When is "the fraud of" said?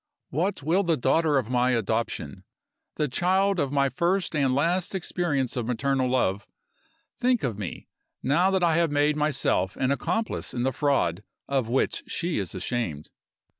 10.63-11.69